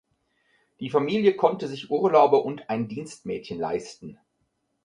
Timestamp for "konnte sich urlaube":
1.35-2.37